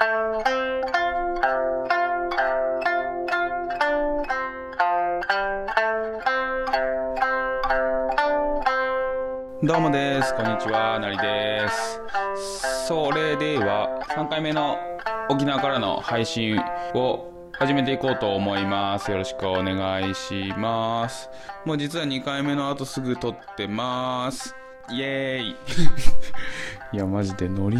[0.00, 0.06] ど
[9.76, 10.34] うもです。
[10.34, 10.98] こんにちは。
[10.98, 12.00] なりです。
[12.86, 14.78] それでは、3回目の
[15.28, 16.58] 沖縄からの配信
[16.94, 19.10] を始めていこうと思います。
[19.10, 21.28] よろしくお願いします。
[21.66, 24.56] もう実は2回目の後すぐ撮ってます。
[24.90, 25.56] イエーイ
[26.96, 27.76] いや、マジでノリ。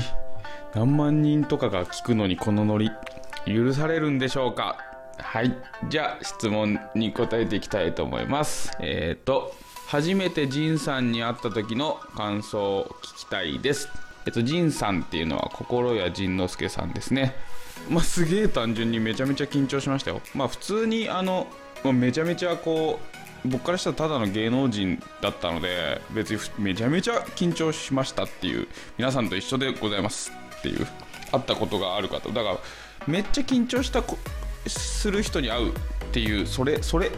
[0.74, 2.90] 何万人とかが聞くのにこのノリ、
[3.46, 4.76] 許されるんでしょうか？
[5.18, 5.54] はい。
[5.88, 8.76] じゃあ、質問に答えていきたいと思います。
[8.80, 9.54] えっ、ー、と、
[9.88, 13.88] 初めてジンさんに会った時の感想を聞きたいです。
[14.26, 17.34] えっと、ジンさんっていうのは心谷仁之助さんですね。
[17.88, 20.20] まあ、すげえ単純にめちゃめちゃ緊張しましたよ。
[20.34, 21.48] まあ、普通にあの、
[21.82, 23.00] まあめちゃめちゃこ
[23.44, 28.68] う、僕からしたらただの芸能人だったので、別にめちゃめちゃ緊張しましたっていう、
[28.98, 30.86] 皆さんと一緒でございますっていう、
[31.32, 32.28] 会ったことがある方。
[32.30, 32.58] だから、
[33.06, 34.18] めっちゃ緊張したこ
[34.66, 35.72] する人に会うっ
[36.12, 37.10] ていう、それ、それ、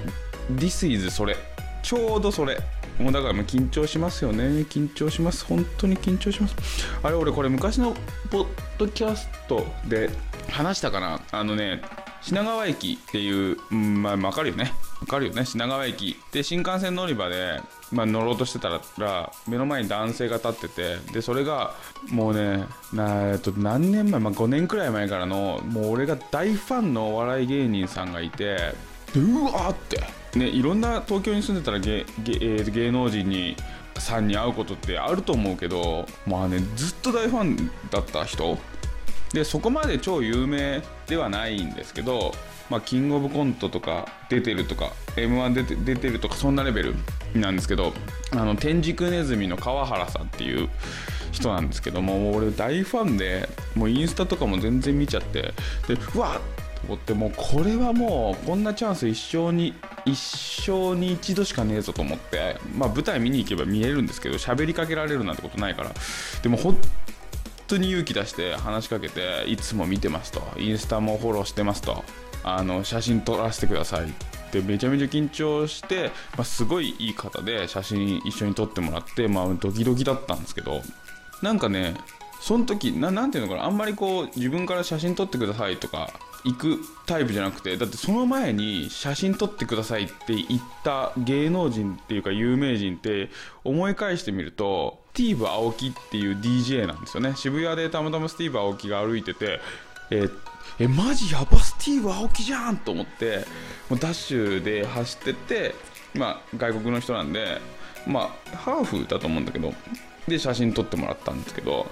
[0.50, 1.36] This is それ。
[1.82, 2.58] ちょうどそれ。
[2.98, 4.44] もうだからもう緊張しますよね。
[4.68, 5.44] 緊張します。
[5.44, 6.54] 本当に緊張します。
[7.02, 7.96] あれ俺これ昔の
[8.30, 8.46] ポッ
[8.78, 10.10] ドキャストで
[10.48, 11.20] 話したかな。
[11.32, 11.82] あのね
[12.20, 14.72] 品川駅っていう、うん、まあ分かるよね。
[15.00, 15.44] 分かるよね。
[15.44, 16.16] 品川駅。
[16.32, 17.60] で新幹線乗り場で、
[17.92, 21.74] まあ、乗ろうとしてたら目の前に男性が立っててでそれが
[22.10, 28.74] もうねなえっと何年前、まあ、5年くらい前からのもう俺が大ファンのお笑い芸人さんがいて
[29.14, 30.02] うわーって
[30.38, 33.54] ね、いろんな東京に住んでたら芸芸,、芸能人に
[33.98, 38.58] さんに会うことってあると思うけどまあねずっと大ファンだった人
[39.32, 42.32] でそこまで超有名ではないんですけど、
[42.68, 46.94] まあ、キングオブコントとか出てるとか m 1出て出てるとかそんなレベル
[47.34, 47.92] なんですけど
[48.32, 50.68] あの天竺ネズミの川原さんっていう
[51.32, 55.54] 人なんですけども俺大ファンでもうインスタとかも全然見ちゃって
[55.88, 56.40] でうわっ
[56.82, 59.74] と思ってもうこれはもうこんなチャンス一生に
[60.04, 65.92] 一生に一度しかねえぞと思ってまあ舞台見に行けば見えるんですけど喋りかけられるなんてことないから
[66.42, 66.76] でも本
[67.72, 70.42] 当に勇気出して話しかけていつも見てますと。
[70.58, 72.04] インスタもフォローしてますと。
[72.44, 74.12] あの写真撮らせてくださいっ
[74.50, 74.60] て。
[74.60, 80.82] めちゃめちゃ緊張して、まあ、すごいいい方で写真一緒に撮ってもらってまあドキドキだったんですけど。
[81.40, 81.96] なんかね
[82.40, 86.10] その時ななんていうのかなあんまりこう自分から写真撮ってくださいとか
[86.44, 93.30] 行くタイプじゃなくてだってその前に写真撮ってくださいって言った芸能人っていうか有名人って
[93.64, 97.34] 思い返してみるとティーブ・アオキっていう DJ なんですよね。
[97.36, 99.60] 渋谷でたまたまスティーブ・アオキが歩いてて
[100.10, 100.28] え
[100.78, 103.44] えマジやばスティーブ・アオキじゃんと思って
[103.90, 105.74] もうダッシュで走ってて
[106.14, 107.60] まあ外国の人なんで
[108.06, 109.74] まあハーフだと思うんだけど
[110.26, 111.86] で写真撮ってもらったんですけど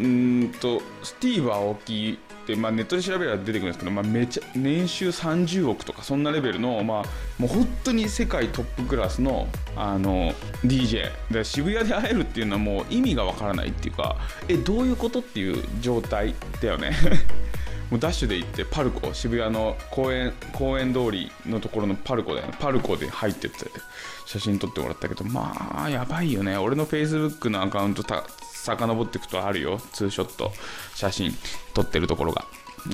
[0.00, 7.04] うんとスティーブ・アオキって、まあ、ネットで調べれば出てくるんですけど、まあ、めちゃ年収30億とかそんなレベルの、まあ、
[7.38, 9.46] もう本当に世界トップクラスの
[9.76, 10.32] あの
[10.64, 14.16] DJ で渋谷で会えるっていうのはもう意味がわからないっていうか
[14.48, 16.92] えどういうことっていう状態だよね。
[17.90, 19.12] もうダッシュで行ってパルコ。
[19.12, 22.54] 渋谷の公園公園通りのところのパルコだよね。
[22.60, 23.66] パルコで入ってって
[24.26, 26.56] 写真撮ってもらったけどまあやばいよね。
[26.56, 28.22] 俺の Facebook のアカウントた
[28.60, 29.80] 遡っていくとあるよ。
[29.92, 30.52] ツーショット
[30.94, 31.32] 写真
[31.74, 32.44] 撮ってるところが。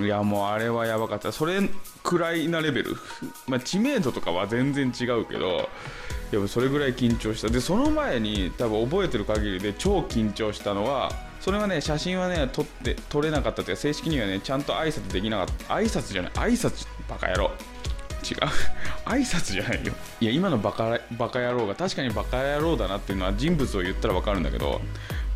[0.01, 1.33] いやもうあれはやばかった。
[1.33, 1.61] それ
[2.03, 2.97] くらいなレベル、
[3.47, 5.69] まあ、知名度とかは全然違うけど
[6.33, 7.49] やっぱそれぐらい緊張した。
[7.49, 15.75] でその前に多分覚えてる限りで超緊張したのはそれはね写真はね撮って撮れなかったというか正式にはねちゃんと挨拶できなかった。
[15.75, 17.51] 挨拶じゃない挨拶バカ野郎。
[18.29, 18.39] 違う。
[19.07, 19.93] 挨拶じゃないよ。
[20.21, 24.81] いや今のバカバカ野郎が確かにバカ野郎だなっていうのは人物を言ったら分かるんだけど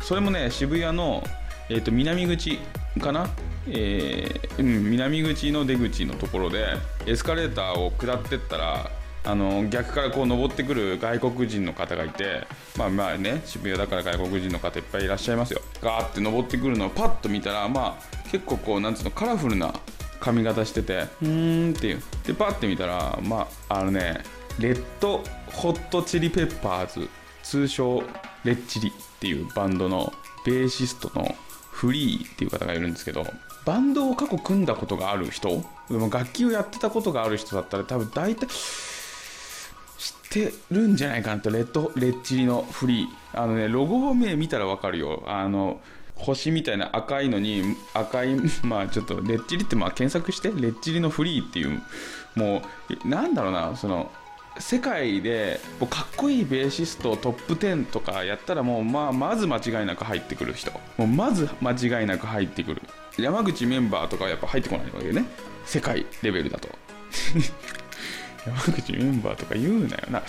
[0.01, 1.23] それもね渋谷の、
[1.69, 2.59] えー、と南口
[2.99, 3.29] かな、
[3.67, 6.65] えーうん、南口の出口のところで
[7.05, 8.89] エスカレーターを下ってったら
[9.23, 15.61] あの逆からこう登ってくる外国人の方がいてまあまあね渋谷だから外国人の方いっぱいいらっしゃいますよ。
[15.81, 19.73] ガーって登ってくるのをパッと見たらまあ結構こうなんつうのカラフルな
[20.19, 22.01] 髪型しててうーんっていう。
[22.25, 24.23] でパッて見たらまああのね
[24.57, 27.07] レッドホットチリペッパーズ
[27.43, 28.03] 通称
[28.43, 30.13] レッチリっていうバンドの
[30.45, 31.35] ベーシストの
[31.71, 33.25] フリーっていう方がいるんですけど
[33.65, 43.07] バンドを過去組んだことがある人でも楽器をやってたことがある人だったら多分大体知ってるんじゃないかなとレッドレッチリのフリー。
[43.33, 45.23] あのねロゴ名見たらわかるよ。
[45.27, 45.79] あの
[46.15, 51.81] 星みたいな赤いのに赤い まあちょっとレッチリってまあ検索してレッチリのフリーっていう
[52.35, 52.63] も
[53.03, 54.11] うなんだろうなその
[54.59, 55.59] 世界で
[55.89, 60.71] かっこいいベーシストトップ10とかやったらもう、まあ、まず間違いなく入ってくる人。
[60.97, 62.81] もうまず間違いなく入ってくる。
[63.17, 65.25] 山口メンバーとかやっぱ入ってこないわけね。
[65.65, 66.69] 世界レベルだと。
[68.45, 70.23] 山口メンバーとか言うなよな。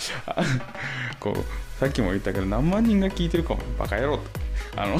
[1.19, 3.61] こうさっきも言ったけど何万人が聞いてるかも。
[3.77, 4.23] バカ野郎と。
[4.77, 4.97] あの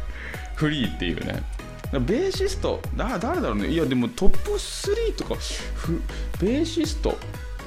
[0.56, 1.42] フリーっていうね。
[1.92, 3.68] ベーシストだ誰だろうね。
[3.68, 5.34] いやでもトップ3とか
[6.40, 7.18] ベーシスト。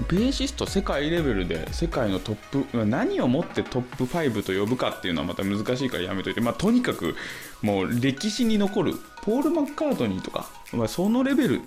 [0.10, 7.16] ベーシスト世界レベルで世界のトップ何をもってトップ5と呼ぶかっていうのはまた難しいからやめといて、まあ、とにかく
[7.62, 8.94] もう歴史に残る
[9.24, 11.62] ポール・マッカートニーとか、まあ、そのレベル、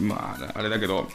[0.00, 1.08] まあ、あれだけど、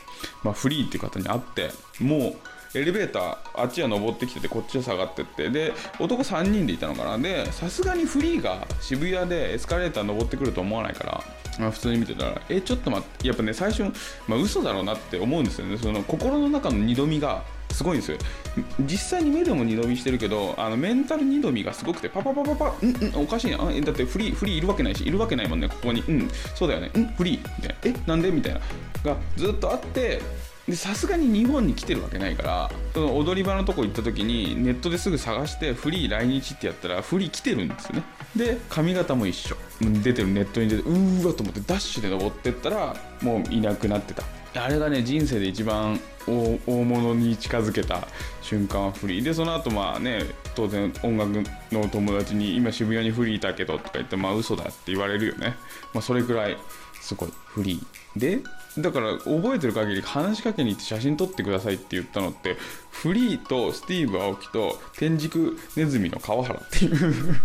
[0.44, 2.36] まあ、フリーっていう方に会ってもう
[2.76, 7.20] エレベーターあっちは登ってきててこっちは下がってってで男3人でいたのかな。
[7.20, 11.24] でさすがにフリーが渋谷でエスカレーター登ってくると思わないから
[11.60, 13.84] あ、普通に見てたらえちょっと待ってやっぱね最初、
[14.28, 15.78] まあ、嘘だろうなって思うんですよね。
[15.78, 18.18] その心の中の二度見がすごいんですよ。
[18.82, 26.02] 実際に目でも二度見してるけどあのメンタル二度見がすごくてパパパパパうんうんおかしいなだってフリーフリーいるわけないしいるわけないもんねここに。
[26.02, 26.92] うんそうだよね。
[26.94, 27.40] うんフリー。
[27.58, 28.00] みたいな。
[28.00, 28.32] えなんで？
[28.32, 28.62] みたいな。
[29.04, 30.22] がずっとあって
[30.72, 38.04] さすがに日本に来てるわけないからその踊り場のとこ行った時にネットですぐ探してフリー来日ってやったらフリー来てるんですよね。
[38.36, 39.56] で髪型も一緒。
[40.02, 44.24] 出てるネットに出てうーわと思ってダッシュで登ってったらもういなくなってた。
[44.56, 48.08] あれがね人生で一番大物に近づけた
[48.42, 49.24] 瞬間はフリー。
[49.24, 50.22] でその後まあね
[50.56, 55.56] 当然音楽の友達に今渋谷にフリーいたけどとか言ってまあ嘘だって言われるよね。
[55.94, 56.58] まあそれくらい
[57.02, 58.20] すごいフリー。
[58.20, 58.40] で
[58.78, 62.58] だから覚えてる限り話しかけに行って写真撮ってくださいって言ったのって
[62.90, 67.36] フリーとスティーブ・アオキと天竺ネズミの川原っていう。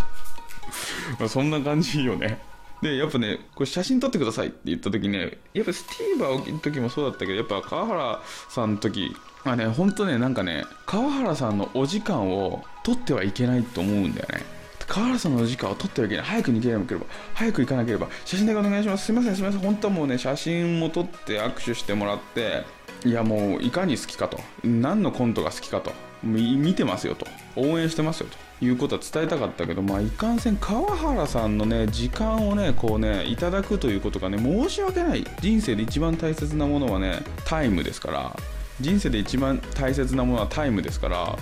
[1.19, 2.41] まそんな感じよね。
[2.81, 14.43] でやっぱねこれ写真撮ってくださいって言った時ねやっぱスティーブ・アオキの時もそうだったけどやっぱ川原さんの時まあねほんとねなんかね川原さんのお時間を取ってはいけないと思うんだよね。
[14.87, 16.25] 川原さんのお時間を取ってはいけない。
[16.25, 18.09] 早く逃げなければ早く行かなければ。
[18.25, 19.07] 写真だけお願いします。
[19.07, 19.61] すいませんすいません。
[19.61, 22.65] 本当はもうね写真も撮って握手してもらって
[23.05, 24.39] いやもういかに好きかと。
[24.65, 25.93] 何のコントが好きかと。
[26.23, 27.27] 見てますよと。
[27.57, 28.48] 応援してますよと。
[28.61, 35.25] いうことは伝えたかったけどまあいかんせん川原さんのね時間をねこうねいただくということがね申し訳ない。
[35.41, 38.37] 人生で一番大切なものはねタイムですから。
[38.81, 41.37] 人生で一番大切なものはタイムですから。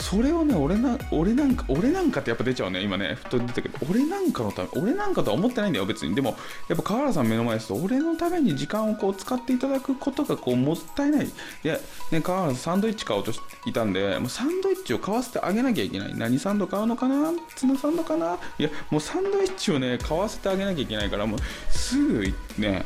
[0.00, 6.14] それをね俺な俺なんか俺なんかってやっぱ出ちゃうね今ねふと出たけど俺なんかのため俺なんかとは思ってないんだよ別に。
[6.14, 6.36] でも
[6.68, 11.26] やっぱ川原さん目の前ですと俺のために時間をこう使っていただくことがこうもったいない。
[11.26, 11.30] い
[11.62, 11.78] や
[12.10, 16.14] ね川原さんサンドイッチ買おうとしていたんでもうサンドイッチを買わせてあげなきゃいけない。
[16.16, 17.32] 何サンド買うのかな？
[17.54, 18.38] ツナサンドかな？
[18.58, 21.38] いやもうサンドイッチをね買わせてあげなきゃいけないからもう
[21.70, 22.24] すぐ
[22.58, 22.84] ね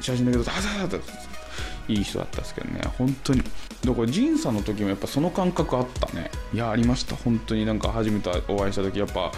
[0.00, 1.27] 写真だけどザザザザ
[1.88, 2.80] いい人だったですけどね。
[2.98, 3.42] 本当に。
[3.42, 6.30] だから仁さんの時もやっぱその感覚あったね。
[6.52, 7.16] いやありました。
[7.16, 8.98] 本当になんか初めてお会いした時。
[8.98, 9.32] やっぱ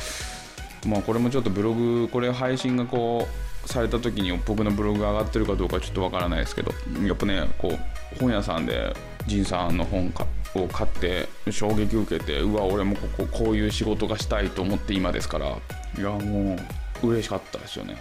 [0.87, 3.27] まあこれもちょっとブログこれ配信がこ
[3.65, 6.73] うされた時に僕のブログが上がってるかどうかちょっとわからないですけど
[7.07, 8.95] やっぱねこう本屋さんで
[9.27, 10.13] 仁さんの本
[10.55, 15.53] を買って衝撃受けてうわ俺もこここういう仕事がしたいと思って今ですからい
[15.99, 16.57] やも
[17.03, 17.97] う嬉しかったですよね。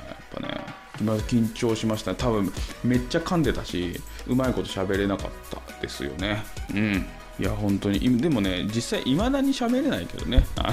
[1.03, 2.11] まあ緊張しました。
[2.11, 2.51] ね多分
[2.83, 6.43] めっちゃ噛んでたしうまいこと喋れなかったですよね。
[6.73, 7.05] うん。
[7.39, 8.17] いや本当に。
[8.19, 10.45] でもね実際いまだに喋れないけどね。
[10.57, 10.71] あ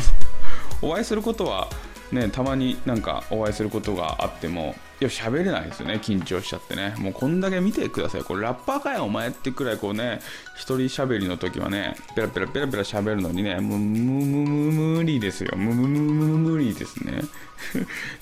[0.83, 1.69] のお会いすることは
[2.13, 6.95] ねたまになんかお会いすることがあってもいや喋れないですよね緊張しちゃってね。
[6.99, 8.23] もうこんだけ見てください。
[8.23, 10.21] これラッパーかよお前ってくらいこうね
[10.55, 15.53] 一人喋りの時はねペラペラペラペラ喋るのにねもうむむむ無理ですよ。
[15.57, 17.13] むむむむ無理ですね。
[17.21, 17.25] やっ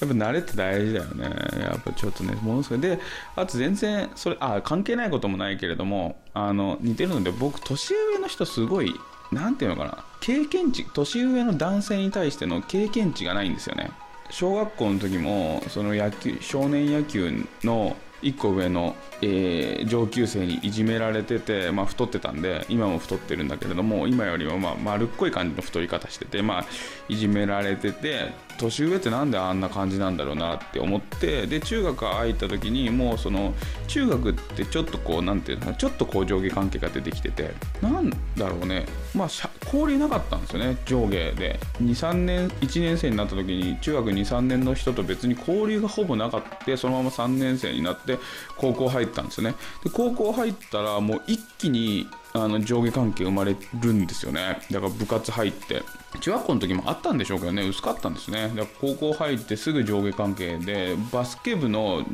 [0.01, 1.25] ぱ慣れって大事だよね。
[1.61, 2.81] やっぱちょっとねものすごい。
[2.81, 2.99] で
[3.37, 8.99] あと全然それあ関係ないこともないけれどもあの似てるので僕年上の人すごい
[9.33, 10.05] 何ていうのかな？
[10.21, 13.91] 経験値年上の男性に対しての経験値がないんですよね。
[14.31, 26.67] 小学校の時もその野球少年野球の1個上の、えー、上級生にいじめられてて、まあ、太ってたんで今も太ってるんだけれども今よりもまあ丸っこい感じの太り方してて、まあ、
[27.09, 33.53] いじめられてて年上ってなんであんな感じなんだろうなって思ってで中学入った時にもうその
[33.89, 37.53] 中学ってちょっとこうなんていうのちょっとこう上下関係が出てきてて
[37.83, 39.29] なんだろうねまあ
[39.65, 41.59] 交流なかったんですよね上下で。
[41.83, 46.55] 23年1年生になった時に中学23年の人と別に交流がほぼなかった。
[46.77, 48.14] そのまま3年生になって
[48.57, 49.55] 高校入ったんですよね。
[49.83, 54.59] で高校入ったらもう一気にあの上下関係生まれるんですよね。
[54.71, 55.83] だから部活入って。
[56.21, 58.49] 中学校の時もあったんでしょうけどね薄かったんですね。
[58.49, 62.05] だから高校入ってすぐ上下関係でバスケ部の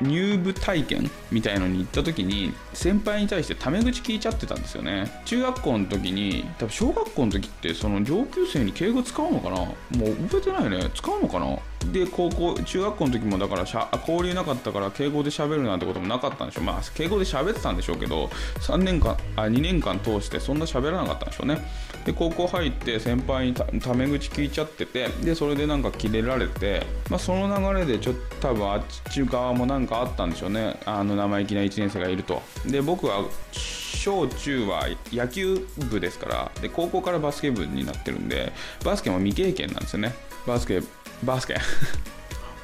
[0.00, 5.22] 入部体験みたいのに行った時に先輩に対してタメ口聞いちゃってたんですよね。
[5.24, 9.56] 中学校の時に多分小学校の時ってその上級生に敬語使うのかな？
[9.56, 10.90] もう覚えてないよね。
[10.94, 11.58] 使うのかな？
[11.92, 16.64] で高校中学校の時もだからしゃ交流なかったから敬語で喋るなんてこともなかったんでしょう。
[16.64, 18.26] まあ敬語で喋ってたんでしょうけど
[18.60, 21.60] 3年間あ2年間通してそんな喋らなかったんでしょうね。
[22.04, 30.78] で高校入って先輩にタメ口聞いちゃっててでそれでなんかキレられて、まあ、その流れでちょっと多分あっち側もなんかあったんでしょうね。
[30.84, 32.42] あの生意気な1年生がいると。
[32.66, 38.52] で僕は小中は野球部ですからで高校からバスケ部になってるんで
[38.84, 40.14] バスケも未経験なんですよね。
[40.46, 40.80] バスケ
[41.24, 41.56] バスケ。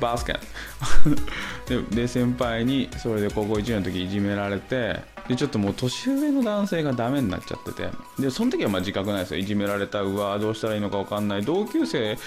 [0.01, 0.35] バスケ。
[1.67, 7.91] でで先輩にそれで高校1年の時いじめられてでちょっともう年上の男性がダメになっちゃってて。
[8.19, 9.39] でその時はまあ自覚ないですよ。
[9.39, 11.43] いじめられたうわどうしたらいいのか分かんない。
[11.43, 12.19] 同級生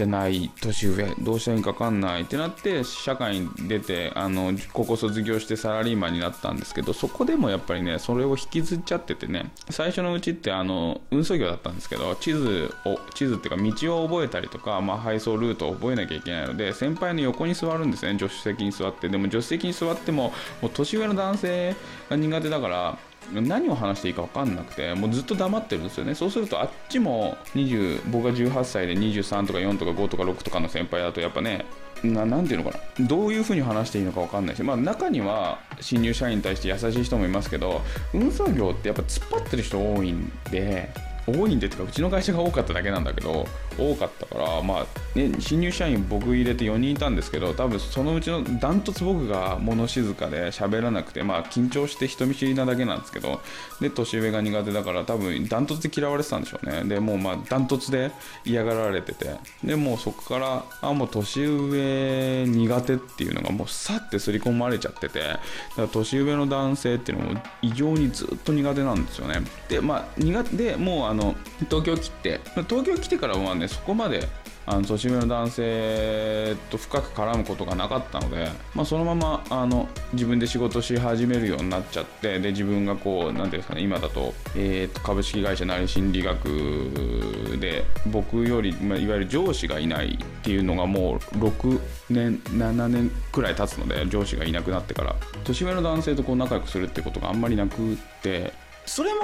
[0.00, 19.10] じゃない年上どうしたらいいか分かんないってなって社会に出てあの高校卒業してサラリーマンになったんですけどそこでもやっぱりねそれを引きずっちゃっててね最初のうちってあの運送業だったんですけど地図を地図っていうか道を覚えたりとか、まあ、配送ルートを覚えなきゃいけないので先輩の横に座るんですね助手席に座って。
[19.10, 21.76] でも助手席に座ってももう年上の男性
[22.08, 22.98] が苦手だから
[23.32, 26.14] 何を話していいか分かんなくてもうずっと黙ってるんですよね。
[26.14, 31.64] そうするとあっちも20僕が18歳で23とか4とか5とか6とかの先輩だとやっぱね
[32.02, 33.06] 何て言うのかな。
[33.06, 37.82] どういうふうに話していいのか分かんないし、まあ、中には新入社員に対して優しい人もいますけど
[38.14, 40.88] 運送業ってやっぱ突っ張ってる人多いんで
[41.30, 43.46] 多いんでってかうちの会社が多かっただけなんだけど
[43.78, 53.40] 多かったからまあね新入社員僕入れて4人いたんですけど多分そのうちのダントツ僕が物静かで喋らなくてまあ緊張して人見知りなだけなんですけど
[53.80, 56.84] で年上が苦手だから多分ダントツで嫌われてたんでしょうね。
[56.84, 58.10] でもうまあダントツで
[58.44, 65.40] 嫌がられててでもうそこからあもう年上苦手っていうのがもうさって刷り込まれちゃっててだか
[65.82, 69.42] ら年上の男性っていうのも異常にずっと苦手なんですよね。
[69.68, 71.19] でまあ苦手でもうあの
[71.68, 74.28] 東京来て東京来てからはねそこまで
[74.66, 98.52] あの年上の男性と深く絡むことがなかったので、まあ、そのままあの自分で仕事し始めるようになっちゃってで自分がこう何ていうんですかね今だと,、えー、と株式会社なり心理学で僕より、まあ、いわゆる上司がいないっていうのがもう6年7年くらい経つので上司がいなくなってから年上の男性とこう仲良くするってことがあんまりなくって。
[98.86, 99.20] それも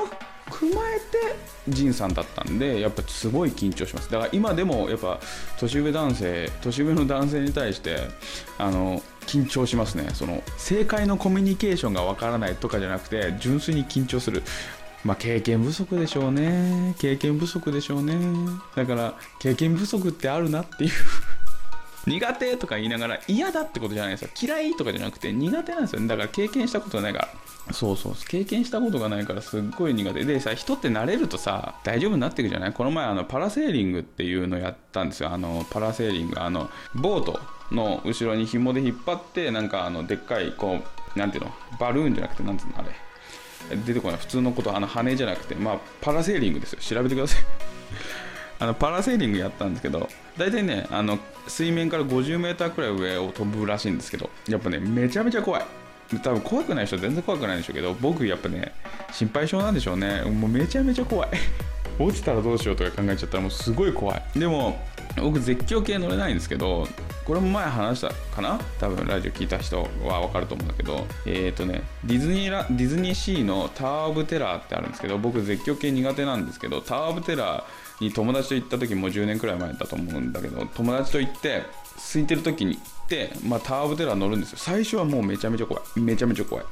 [0.50, 1.36] 踏まえて
[1.68, 4.10] 仁さんだったんでやっぱすごい緊張します。
[4.10, 5.18] だから今でもやっぱ
[5.58, 7.98] 年上男性年上の男性に対して
[8.58, 10.08] あの緊張しますね。
[10.14, 14.42] その正解のコミュニケーションがわからないとかじゃなくて純粋に緊張する。
[15.04, 16.94] まあ経験不足でしょうね。
[16.98, 18.14] 経験不足でしょうね。
[18.74, 20.90] だから経験不足ってあるなっていう
[22.06, 24.30] 苦手とか言いながら嫌だってことじゃないですよ。
[24.40, 26.00] 嫌いとかじゃなくて苦手なんですよ。
[26.00, 27.28] ねだから経験したことないから。
[27.72, 28.14] そうそう。
[28.28, 30.24] 経験したことがないからすっごい苦手。
[30.24, 32.72] でさ人って慣れるとさ大丈夫になっていくじゃない？
[32.72, 35.30] この前あのパラセーリングっていうのやったんですよ。
[35.30, 36.40] あのパラセーリング。
[36.40, 37.40] あのボート
[37.72, 40.78] の後ろに紐で引っ張ってなんかあのでっかいこ
[41.14, 41.52] うなんていうの？
[41.80, 42.78] バルーンじゃなくてなんつうの？
[42.78, 42.88] あれ。
[43.84, 44.18] 出てこない。
[44.18, 45.56] 普通のことあの羽じゃなくて。
[45.56, 46.78] まあパラセーリングですよ。
[46.80, 47.42] 調べてください
[48.58, 55.64] あのパラセーリングやったんですけど大体ねあの水面から 50m くらい上を飛ぶらしいんですけどやっぱねめちゃめちゃ怖い。
[56.22, 58.72] 多分怖くない人全然怖くないんでしょうけど僕やっぱね
[59.12, 60.22] 心配性なんでしょうね。
[60.22, 61.30] もうめちゃめちゃ怖い。
[61.98, 64.22] 落ちたらどうしようとか考えちゃったらもうすごい怖い。
[64.38, 64.80] でも
[65.16, 66.86] 僕絶叫系乗れないんですけど
[67.24, 68.60] これも前話したかな？
[68.78, 77.64] 多分ラジオ聞いた人は分かると思うんだけどえっ、ー、とねディズニーラディズニーシーのタワー・オブ・テラーってあるんですけど僕絶叫系苦手なんですけどタワー・オブ・テラー
[78.00, 81.62] に友達と行った時も10年くらい前だと思うんだけど友達と行って
[81.96, 84.58] 空いてる時に行って、まあ、タワー・オブ・テラー乗るんですよ。
[84.60, 86.00] 最初はもうめちゃめちゃ怖い。
[86.00, 86.64] めちゃめちゃ怖い。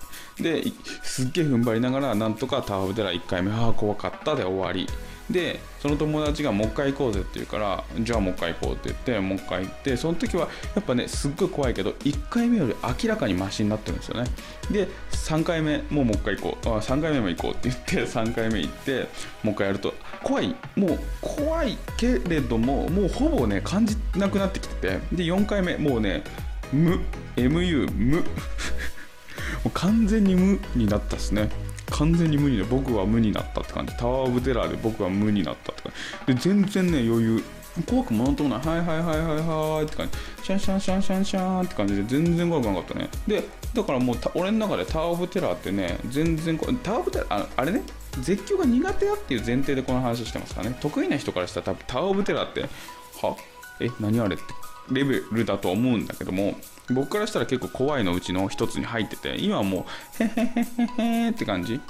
[0.42, 0.62] で
[1.02, 4.86] すっげえ踏ん張りながらなんとかタワー・オブ・テラー1回目ああ怖かったで終わり。
[5.30, 14.30] でその友達がもう一回行こうぜって言うからじゃあもう一回行こうって言ってもう一回行ってその時はやっぱねすっごい怖いけど1回目より明らかにマシになってるんですよね。
[14.70, 16.68] で3回目もうもう一回行こう。
[16.68, 19.08] あ3回目も行こうって言って 3回目行って
[19.42, 20.54] もう一回やると怖い。
[20.76, 24.88] もう怖いけれどももうほぼね感じなくなってきてて。
[25.12, 26.22] で4回目もうね
[26.70, 27.00] 無。
[27.36, 28.16] MU 無。
[29.64, 31.48] もう完全に無になったっすね。
[31.90, 35.92] 完全に無にな僕は無になったって感じタワー・オブ・テラーで僕は無になったって感
[36.28, 37.44] じで全然ね余裕
[37.86, 43.42] 怖くもなんともないはいはいはいはいはいって感じシャンシャンシャンシャンシャンって感じで全然怖くなかったねで
[43.74, 47.82] だからもう俺の中でタワー・オブ・テラーってね全然タワー・オブ・テラーああれね
[48.20, 50.78] 絶叫が苦手だっていう前提でこの話してますからね。
[50.80, 53.36] 得意な人からしたら多分タワー・オブ・テラーっては
[53.80, 54.44] え何あれって。
[54.90, 56.56] レベルだと思うんだけども
[56.90, 59.86] 僕からしたら結構怖いのうちの一つに入ってて今はも
[60.20, 61.80] うへへへへへって感じ。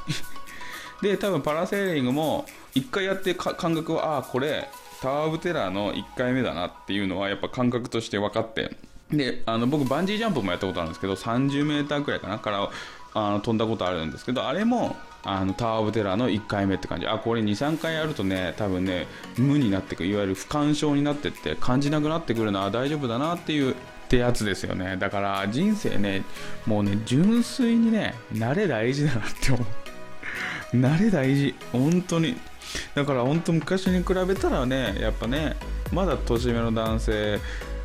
[1.02, 4.70] で多分パラセーリングも一回やって感覚はああこれ
[5.00, 8.76] タワー・オブ・テラーの1回目だなっていうのはやっぱ感覚として分かって。
[9.10, 12.70] であの僕バンジージャンプもやったことあるんですけど 30m くらいかなから
[13.12, 17.06] あの飛んだことあるんですけどあれもあのタワー・オブ・テラーの1回目って感じ。
[17.06, 23.74] あこれ23回やるとね多分ね無になってくいわゆる不干渉になってって感じなくなってくるな大丈夫だなっていう
[24.14, 24.96] ってやつですよね。
[24.96, 26.22] だから人生ね
[26.66, 29.62] もうね純粋にね慣れ大事だなって思
[30.72, 30.76] う。
[30.76, 31.54] 慣れ大事。
[31.72, 32.36] 本当に。
[32.94, 35.56] だから本当昔に比べたらねやっぱね
[35.92, 37.40] まだ年上の男性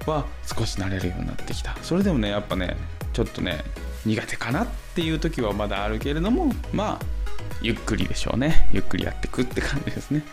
[0.05, 1.75] は少し慣れるようになってきた。
[1.81, 2.77] それでもねやっぱね
[3.13, 3.63] ちょっとね
[4.05, 7.05] 苦手かなっていう時はまだあるけれどもまあ
[7.61, 8.69] ゆっくりでしょうね。
[8.71, 10.23] ゆっくりやってくって感じですね。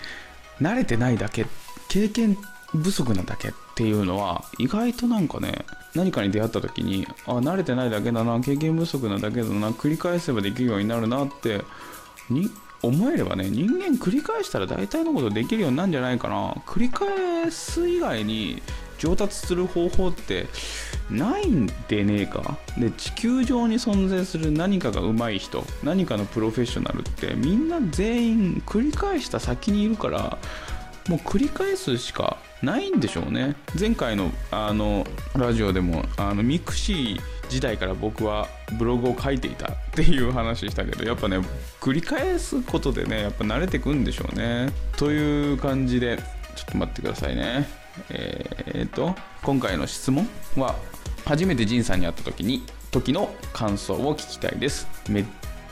[0.60, 1.46] 慣れてないだけ。
[1.88, 2.36] 経験
[2.72, 11.62] 不足なだけっていうのは意外となんかね何かに出会った時にあ慣れてないだけだな経験不足なだけだな繰り返せばできるようになるなって
[12.28, 12.50] に
[12.82, 16.52] 思えればね人間繰り返したら大体のことできるようになるんじゃないかな。
[16.66, 18.62] 繰り返す以外に
[18.98, 20.46] 上達する方法って
[21.10, 22.58] ないんでねえか。
[22.78, 30.38] で地球上に存在する何かが上手い人何かのプロフェッショナルってみんな全員繰り返した先にいるから
[31.08, 33.54] もう繰り返すしかないんでしょうね。
[33.78, 38.48] 前回のあのラジオでもあのミクシー時代から僕は
[38.78, 41.38] ブログを書いていたっていう話したけどやっぱね
[41.80, 44.72] 繰り返すことでねやっぱ慣れてくんでしょうね。
[44.96, 46.16] という感じで
[46.56, 47.68] ちょっと待ってくださいね。
[48.10, 50.74] えー、っと今回の質問は
[51.24, 54.88] 初めて仁さんに会った時に時の感想を聞きたいです。
[55.08, 55.24] めっ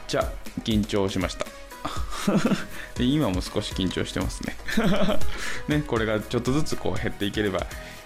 [0.06, 0.30] ちゃ
[0.62, 1.63] 緊張しました。
[2.98, 4.56] 今も少し緊張してますね。
[5.68, 7.60] ねこれがちょっとずつこう減っていければ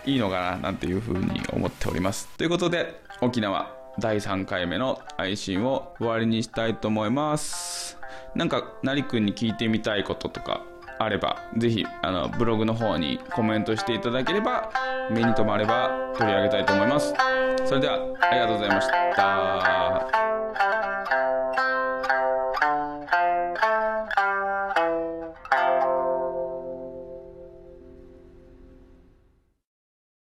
[0.04, 2.28] いいのかななんていうふうに思っております。
[2.36, 7.98] ということで沖縄第3回目の配信を終わりにしたいと思います。
[8.34, 10.62] なんか成くんに聞いてみたいこととか
[10.98, 14.70] あればぜひあのブログの方にコメントしていただければ
[15.10, 17.14] 目に留まれば取り上げたいと思います。
[17.64, 21.27] それではありがとうございました。